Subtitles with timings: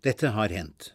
[0.00, 0.94] Dette har hendt.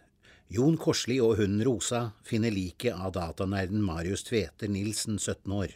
[0.50, 5.76] Jon Korsli og hunden Rosa finner liket av datanerden Marius Tveter Nilsen, 17 år.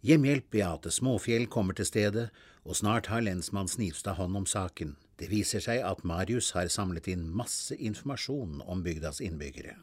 [0.00, 2.30] Hjemmehjelp Beate Småfjell kommer til stedet,
[2.64, 4.96] og snart har lensmann Snivstad hånd om saken.
[5.20, 9.76] Det viser seg at Marius har samlet inn masse informasjon om bygdas innbyggere.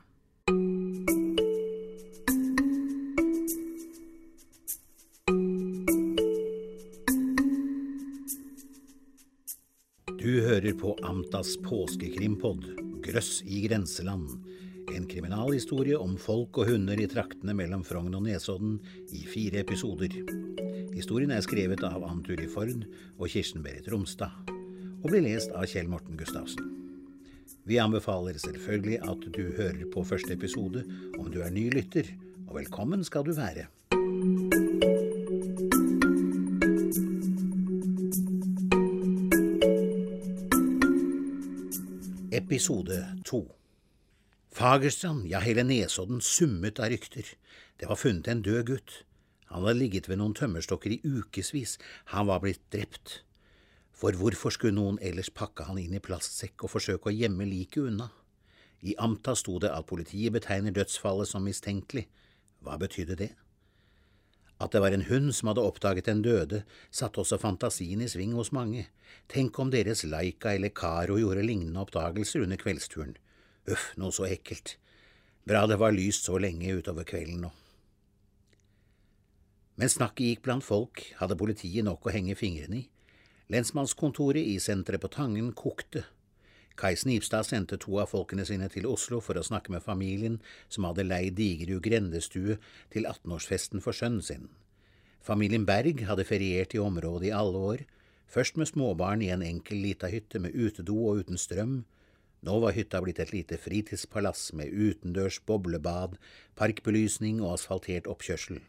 [10.57, 12.63] Hører på Amtas påskekrimpod,
[13.05, 14.31] Grøss i grenseland.
[14.89, 18.79] En kriminalhistorie om folk og hunder i traktene mellom Frogn og Nesodden
[19.13, 20.15] i fire episoder.
[20.95, 22.87] Historien er skrevet av Ann Ford
[23.19, 24.33] og Kirsten Berit Romstad,
[25.03, 26.73] og blir lest av Kjell Morten Gustavsen.
[27.69, 30.87] Vi anbefaler selvfølgelig at du hører på første episode
[31.19, 32.09] om du er ny lytter,
[32.47, 33.69] og velkommen skal du være.
[42.47, 43.41] Episode to
[44.55, 47.27] Fagerstrand, ja hele Nesodden summet av rykter.
[47.75, 48.93] Det var funnet en død gutt.
[49.51, 51.75] Han hadde ligget ved noen tømmerstokker i ukevis.
[52.13, 53.17] Han var blitt drept.
[53.91, 57.91] For hvorfor skulle noen ellers pakke han inn i plastsekk og forsøke å gjemme liket
[57.91, 58.07] unna?
[58.79, 62.05] I Amta sto det at politiet betegner dødsfallet som mistenkelig.
[62.63, 63.33] Hva betydde det?
[64.59, 68.33] At det var en hund som hadde oppdaget den døde, satte også fantasien i sving
[68.33, 68.87] hos mange.
[69.29, 73.13] Tenk om deres Laika eller Caro gjorde lignende oppdagelser under kveldsturen.
[73.69, 74.77] Uff, noe så ekkelt.
[75.47, 77.53] Bra det var lyst så lenge utover kvelden nå.
[79.77, 82.87] Mens snakket gikk blant folk, hadde politiet nok å henge fingrene i.
[83.53, 86.01] Lensmannskontoret i senteret på Tangen kokte.
[86.77, 90.37] Kai Snipstad sendte to av folkene sine til Oslo for å snakke med familien
[90.69, 92.59] som hadde leid Digerud grendestue
[92.93, 94.45] til 18-årsfesten for sønnen sin.
[95.25, 97.83] Familien Berg hadde feriert i området i alle år,
[98.29, 101.79] først med småbarn i en enkel lita hytte med utedo og uten strøm.
[102.45, 106.15] Nå var hytta blitt et lite fritidspalass med utendørs boblebad,
[106.55, 108.61] parkbelysning og asfaltert oppkjørsel.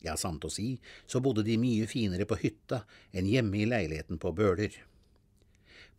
[0.00, 4.16] Ja, sant å si, så bodde de mye finere på hytta enn hjemme i leiligheten
[4.16, 4.72] på Bøler.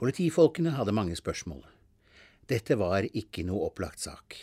[0.01, 1.61] Politifolkene hadde mange spørsmål.
[2.49, 4.33] Dette var ikke noe opplagt sak.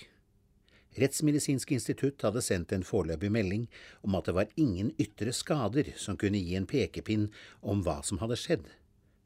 [1.03, 3.65] Rettsmedisinsk institutt hadde sendt en foreløpig melding
[4.07, 7.25] om at det var ingen ytre skader som kunne gi en pekepinn
[7.59, 8.69] om hva som hadde skjedd.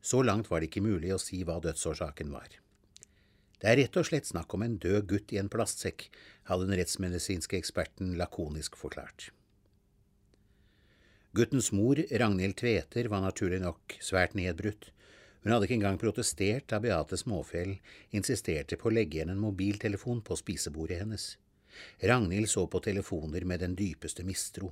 [0.00, 2.48] Så langt var det ikke mulig å si hva dødsårsaken var.
[3.60, 6.08] Det er rett og slett snakk om en død gutt i en plastsekk,
[6.48, 9.28] hadde den rettsmedisinske eksperten lakonisk forklart.
[11.36, 14.94] Guttens mor, Ragnhild Tveter, var naturlig nok svært nedbrutt.
[15.42, 17.74] Hun hadde ikke engang protestert da Beate Småfjell
[18.14, 21.32] insisterte på å legge igjen en mobiltelefon på spisebordet hennes.
[22.02, 24.70] Ragnhild så på telefoner med den dypeste mistro,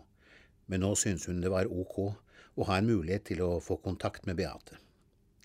[0.71, 4.29] men nå syntes hun det var ok å ha en mulighet til å få kontakt
[4.29, 4.79] med Beate.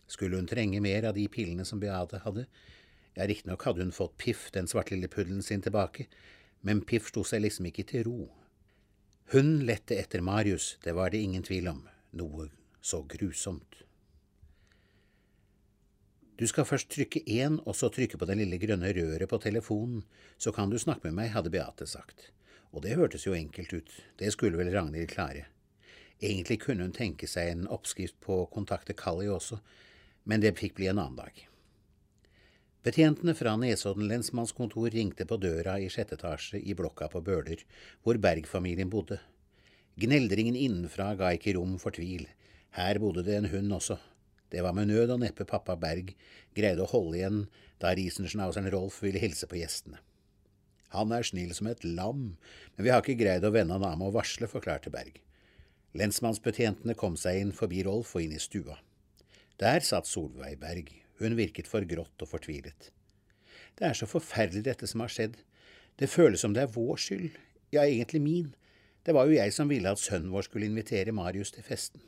[0.05, 2.45] Skulle hun trenge mer av de pillene som Beate hadde?
[3.15, 6.05] Ja, riktignok hadde hun fått Piff, den svartlille puddelen sin, tilbake,
[6.61, 8.19] men Piff sto seg liksom ikke til ro.
[9.33, 11.81] Hun lette etter Marius, det var det ingen tvil om,
[12.13, 12.51] noe
[12.85, 13.81] så grusomt.
[16.35, 20.01] Du skal først trykke én, og så trykke på det lille grønne røret på telefonen,
[20.37, 22.29] så kan du snakke med meg, hadde Beate sagt.
[22.75, 25.45] Og det hørtes jo enkelt ut, det skulle vel Ragnhild klare.
[26.19, 29.61] Egentlig kunne hun tenke seg en oppskrift på å kontakte Kalli også,
[30.27, 31.39] men det fikk bli en annen dag.
[32.83, 37.63] Betjentene fra Nesodden lensmannskontor ringte på døra i sjette etasje i blokka på Bøler,
[38.03, 39.21] hvor Berg-familien bodde.
[39.95, 42.27] Gneldringen innenfra ga ikke rom for tvil,
[42.75, 43.97] her bodde det en hund også.
[44.51, 46.13] Det var med nød og neppe pappa Berg
[46.55, 47.39] greide å holde igjen
[47.81, 49.99] da Riesenschnauzeren Rolf ville hilse på gjestene.
[50.95, 52.35] Han er snill som et lam,
[52.75, 55.17] men vi har ikke greid å vende han av med å varsle, forklarte Berg.
[55.95, 58.77] Lensmannsbetjentene kom seg inn forbi Rolf og inn i stua.
[59.59, 62.91] Der satt Solveig Berg, hun virket forgrått og fortvilet.
[63.75, 65.37] Det er så forferdelig dette som har skjedd.
[65.99, 67.37] Det føles som det er vår skyld,
[67.71, 68.51] ja, egentlig min.
[69.05, 72.03] Det var jo jeg som ville at sønnen vår skulle invitere Marius til festen.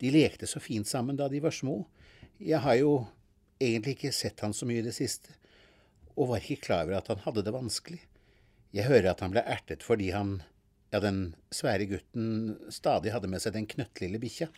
[0.00, 1.84] De lekte så fint sammen da de var små.
[2.38, 3.06] Jeg har jo
[3.62, 5.32] egentlig ikke sett han så mye i det siste,
[6.16, 8.02] og var ikke klar over at han hadde det vanskelig.
[8.76, 10.40] Jeg hører at han ble ertet fordi han,
[10.92, 14.50] ja, den svære gutten, stadig hadde med seg den knøttlille bikkja.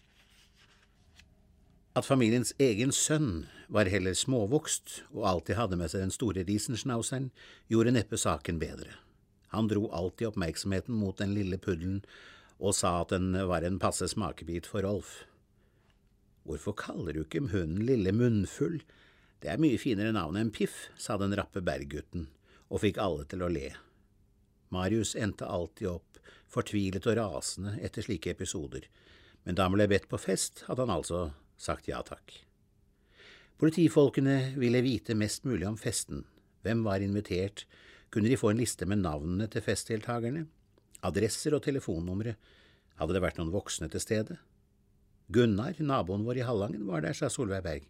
[1.99, 7.31] At familiens egen sønn var heller småvokst og alltid hadde med seg den store riesenschnauzeren,
[7.71, 8.95] gjorde neppe saken bedre.
[9.55, 12.03] Han dro alltid oppmerksomheten mot den lille puddelen
[12.59, 15.28] og sa at den var en passe smakebit for Rolf.
[16.49, 18.79] Hvorfor kaller du ikke hunden Lille Munnfull?
[19.43, 22.25] Det er mye finere navn enn Piff, sa den rappe berggutten,
[22.73, 23.75] og fikk alle til å le.
[24.73, 26.17] Marius endte alltid opp,
[26.49, 28.89] fortvilet og rasende etter slike episoder,
[29.45, 31.27] men da han ble bedt på fest, hadde han altså
[31.61, 32.33] sagt ja takk.
[33.61, 36.25] Politifolkene ville vite mest mulig om festen.
[36.65, 37.67] Hvem var invitert?
[38.09, 40.47] Kunne de få en liste med navnene til festdeltakerne?
[41.05, 42.39] Adresser og telefonnumre?
[42.97, 44.39] Hadde det vært noen voksne til stede?
[45.29, 47.89] Gunnar, naboen vår i Hallangen, var der, sa Solveig Berg.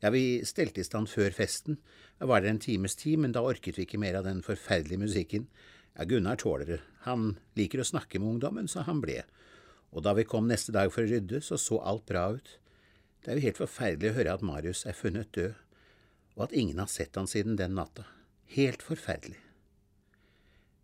[0.00, 1.76] Ja, vi stelte i stand før festen.
[2.20, 5.02] Jeg var der en times tid, men da orket vi ikke mer av den forferdelige
[5.02, 5.48] musikken.
[5.96, 6.78] Ja, Gunnar tåler det.
[7.04, 9.22] Han liker å snakke med ungdommen, så han ble.
[9.92, 12.56] Og da vi kom neste dag for å rydde, så så alt bra ut.
[13.20, 15.56] Det er jo helt forferdelig å høre at Marius er funnet død,
[16.36, 18.04] og at ingen har sett han siden den natta.
[18.56, 19.40] Helt forferdelig.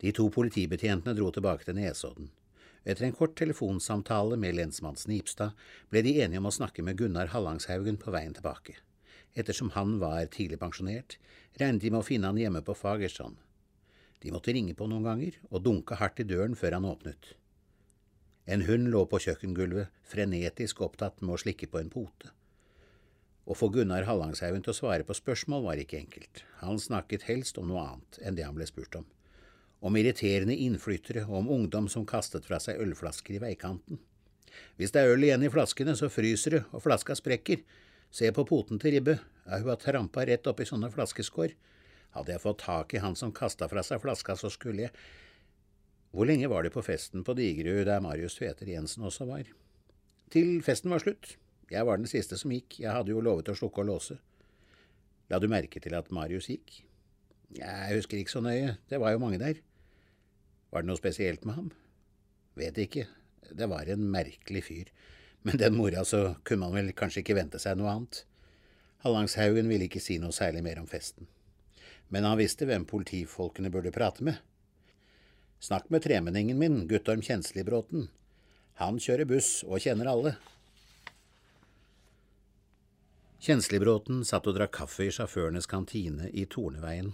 [0.02, 2.32] De to politibetjentene dro tilbake til Nesodden.
[2.84, 5.54] Etter en kort telefonsamtale med lensmann Snipstad
[5.92, 8.74] ble de enige om å snakke med Gunnar Hallangshaugen på veien tilbake.
[9.38, 11.16] Ettersom han var tidlig pensjonert,
[11.60, 13.38] regnet de med å finne han hjemme på Fagerstrand.
[14.22, 17.32] De måtte ringe på noen ganger og dunke hardt i døren før han åpnet.
[18.50, 22.34] En hund lå på kjøkkengulvet, frenetisk opptatt med å slikke på en pote.
[23.46, 26.42] Å få Gunnar Hallangshaugen til å svare på spørsmål var ikke enkelt.
[26.60, 29.06] Han snakket helst om noe annet enn det han ble spurt om.
[29.82, 33.98] Om irriterende innflyttere og om ungdom som kastet fra seg ølflasker i veikanten.
[34.78, 37.64] Hvis det er øl igjen i flaskene, så fryser det, og flaska sprekker.
[38.12, 41.56] Se på poten til Ribbe, ja, hun har trampa rett oppi sånne flaskeskår.
[42.12, 44.94] Hadde jeg fått tak i han som kasta fra seg flaska, så skulle jeg…
[46.12, 49.46] Hvor lenge var det på festen på Digerud der Marius Tveter Jensen også var?
[50.32, 51.38] Til festen var slutt.
[51.72, 54.18] Jeg var den siste som gikk, jeg hadde jo lovet å slukke og låse.
[55.32, 56.82] La du merke til at Marius gikk?
[57.56, 59.56] Jeg husker ikke så nøye, det var jo mange der.
[60.72, 61.70] Var det noe spesielt med ham?
[62.56, 63.04] Vet ikke,
[63.52, 64.92] det var en merkelig fyr,
[65.44, 68.22] men den mora så kunne man vel kanskje ikke vente seg noe annet.
[69.04, 71.28] Hallangshaugen ville ikke si noe særlig mer om festen,
[72.08, 74.40] men han visste hvem politifolkene burde prate med.
[75.62, 78.08] Snakk med tremenningen min, Guttorm Kjenslibråten.
[78.80, 80.32] Han kjører buss og kjenner alle.
[83.42, 87.12] Kjenslibråten satt og drakk kaffe i sjåførenes kantine i Torneveien.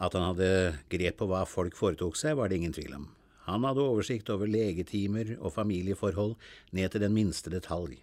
[0.00, 3.10] At han hadde grep på hva folk foretok seg, var det ingen tvil om.
[3.48, 6.36] Han hadde oversikt over legetimer og familieforhold
[6.72, 7.98] ned til den minste detalj.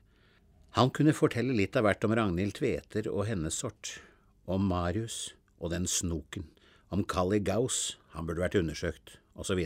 [0.77, 3.95] Han kunne fortelle litt av hvert om Ragnhild Tveter og hennes sort,
[4.45, 6.45] om Marius og den snoken,
[6.93, 9.61] om Kali Gaus, han burde vært undersøkt, osv.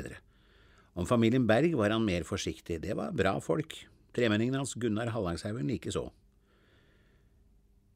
[0.93, 3.75] Om familien Berg var han mer forsiktig, det var bra folk,
[4.15, 6.05] tremenningen hans Gunnar Hallangshaugen likeså.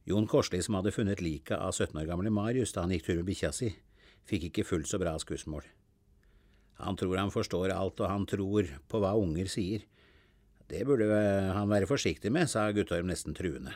[0.07, 3.19] Jon Korsli, som hadde funnet liket av 17 år gamle Marius da han gikk tur
[3.19, 3.73] med bikkja si,
[4.25, 5.65] fikk ikke fullt så bra skussmål.
[6.81, 9.85] Han tror han forstår alt, og han tror på hva unger sier.
[10.67, 11.07] Det burde
[11.55, 13.73] han være forsiktig med, sa Guttorm nesten truende.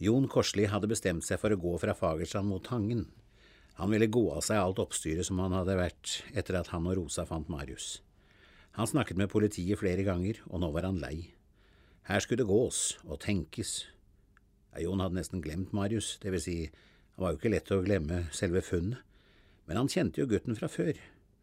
[0.00, 3.08] Jon Korsli hadde bestemt seg for å gå fra Fagerstrand mot Tangen.
[3.80, 6.98] Han ville gå av seg alt oppstyret som han hadde vært etter at han og
[6.98, 7.98] Rosa fant Marius.
[8.78, 11.32] Han snakket med politiet flere ganger, og nå var han lei.
[12.08, 13.90] Her skulle det gås og tenkes.
[14.80, 16.56] Jon hadde nesten glemt Marius, det vil si,
[17.20, 19.00] han var jo ikke lett å glemme selve funnet,
[19.68, 20.96] men han kjente jo gutten fra før.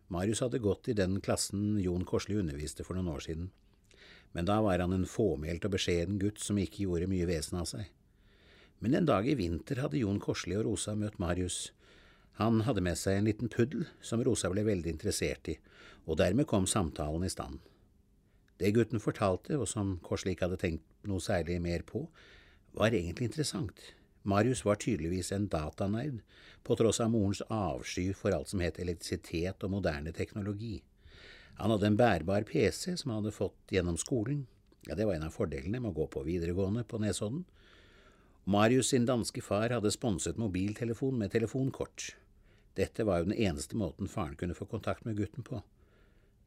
[0.09, 3.51] Marius hadde gått i den klassen Jon Korsli underviste for noen år siden,
[4.33, 7.67] men da var han en fåmælt og beskjeden gutt som ikke gjorde mye vesen av
[7.69, 7.91] seg.
[8.81, 11.59] Men en dag i vinter hadde Jon Korsli og Rosa møtt Marius,
[12.41, 15.59] han hadde med seg en liten puddel som Rosa ble veldig interessert i,
[16.09, 17.61] og dermed kom samtalen i stand.
[18.57, 22.07] Det gutten fortalte, og som Korsli ikke hadde tenkt noe særlig mer på,
[22.73, 23.91] var egentlig interessant.
[24.23, 26.21] Marius var tydeligvis en datanerd,
[26.63, 30.81] på tross av morens avsky for alt som het elektrisitet og moderne teknologi.
[31.57, 34.45] Han hadde en bærbar PC som han hadde fått gjennom skolen.
[34.87, 37.45] Ja, det var en av fordelene med å gå på videregående på Nesodden.
[38.47, 42.13] Marius sin danske far hadde sponset mobiltelefon med telefonkort.
[42.77, 45.63] Dette var jo den eneste måten faren kunne få kontakt med gutten på.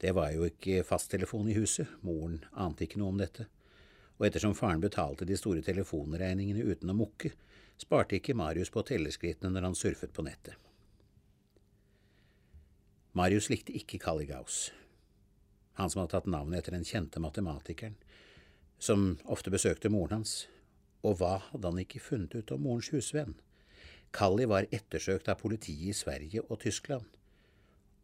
[0.01, 3.51] Det var jo ikke fasttelefon i huset, moren ante ikke noe om dette,
[4.21, 7.33] og ettersom faren betalte de store telefonregningene uten å mukke,
[7.81, 10.59] sparte ikke Marius på telleskrittene når han surfet på nettet.
[13.17, 14.69] Marius likte ikke Kalligaus,
[15.81, 17.97] han som hadde tatt navnet etter den kjente matematikeren,
[18.79, 20.45] som ofte besøkte moren hans,
[21.01, 23.35] og hva hadde han ikke funnet ut om morens husvenn?
[24.13, 27.09] Kalli var ettersøkt av politiet i Sverige og Tyskland,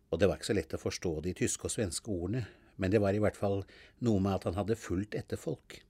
[0.09, 2.47] og det var ikke så lett å forstå de tyske og svenske ordene,
[2.81, 3.63] men det var i hvert fall
[4.07, 5.83] noe med at han hadde fulgt etter folk.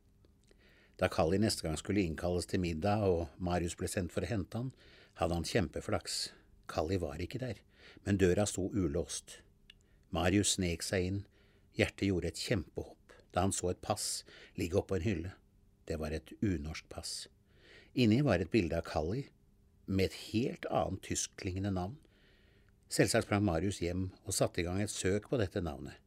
[0.97, 4.57] Da Kalli neste gang skulle innkalles til middag og Marius ble sendt for å hente
[4.57, 4.71] han,
[5.21, 6.31] hadde han kjempeflaks.
[6.73, 7.61] Kalli var ikke der,
[8.05, 9.41] men døra sto ulåst.
[10.17, 11.21] Marius snek seg inn,
[11.77, 14.25] hjertet gjorde et kjempehopp da han så et pass
[14.57, 15.33] ligge oppå en hylle.
[15.85, 17.27] Det var et unorsk pass.
[17.93, 19.27] Inni var et bilde av Kalli,
[19.87, 21.99] med et helt annet tyskklingende navn.
[22.89, 26.01] Selvsagt sprang Marius hjem og satte i gang et søk på dette navnet.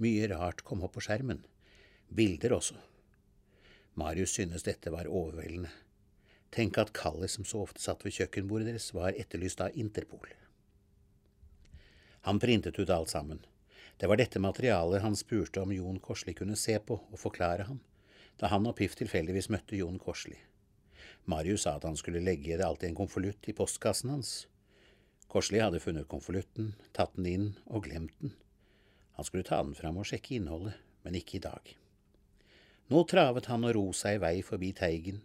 [0.00, 1.44] Mye rart kom opp på skjermen.
[2.08, 2.78] Bilder også.
[3.94, 5.70] Marius syntes dette var overveldende.
[6.50, 10.28] Tenk at Kalle, som så ofte satt ved kjøkkenbordet deres, var etterlyst av Interpol.
[12.26, 13.40] Han printet ut alt sammen.
[13.96, 17.80] Det var dette materialet han spurte om Jon Korsli kunne se på og forklare ham,
[18.40, 20.38] da han og Piff tilfeldigvis møtte Jon Korsli.
[21.28, 24.32] Marius sa at han skulle legge det alt i en konvolutt i postkassen hans.
[25.30, 28.32] Korsli hadde funnet konvolutten, tatt den inn og glemt den.
[29.18, 31.76] Han skulle ta den fram og sjekke innholdet, men ikke i dag.
[32.90, 35.20] Nå travet han og ro seg i vei forbi Teigen.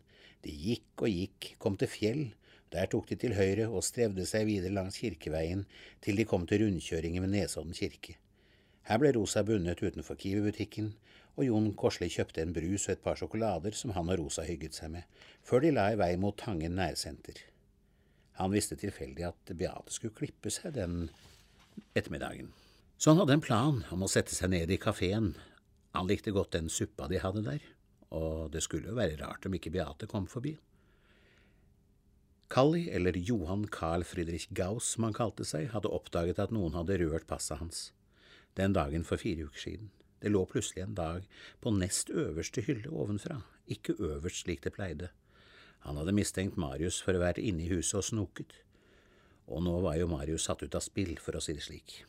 [0.46, 2.26] De gikk og gikk, kom til fjell,
[2.74, 5.64] der tok de til høyre og strevde seg videre langs Kirkeveien
[6.06, 8.20] til de kom til rundkjøringen ved Nesodden kirke.
[8.86, 10.92] Her ble Rosa bundet utenfor Kiwi-butikken,
[11.36, 14.78] og Jon Korsli kjøpte en brus og et par sjokolader som han og Rosa hygget
[14.78, 15.10] seg med,
[15.44, 17.42] før de la i vei mot Tangen nærsenter.
[18.38, 21.10] Han visste tilfeldig at Beate skulle klippe seg den
[21.96, 22.54] ettermiddagen.
[22.98, 25.34] Så han hadde en plan om å sette seg ned i kafeen.
[25.96, 27.66] Han likte godt den suppa de hadde der,
[28.16, 30.56] og det skulle jo være rart om ikke Beate kom forbi.
[32.52, 37.00] Kalli, eller Johan Carl Friedrich Gauss som han kalte seg, hadde oppdaget at noen hadde
[37.02, 37.88] rørt passet hans
[38.56, 39.92] den dagen for fire uker siden.
[40.22, 41.26] Det lå plutselig en dag
[41.62, 45.10] på nest øverste hylle ovenfra, ikke øverst slik det pleide.
[45.86, 48.56] Han hadde mistenkt Marius for å være inne i huset og snoket,
[49.46, 52.00] og nå var jo Marius satt ut av spill, for å si det slik.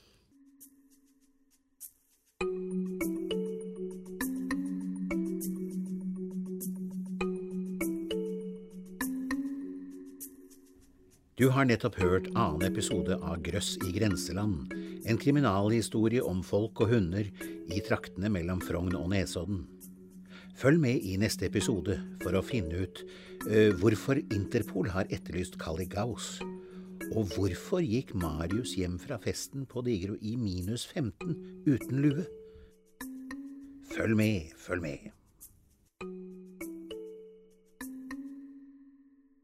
[11.37, 14.71] Du har nettopp hørt annen episode av Grøss i grenseland,
[15.05, 17.29] en kriminalhistorie om folk og hunder
[17.69, 19.67] i traktene mellom Frogn og Nesodden.
[20.57, 23.03] Følg med i neste episode for å finne ut
[23.51, 26.39] uh, hvorfor Interpol har etterlyst Kali Gauss,
[27.11, 31.37] og hvorfor gikk Marius hjem fra festen på Digro i minus 15
[31.69, 32.25] uten lue?
[33.93, 35.13] Følg med, følg med.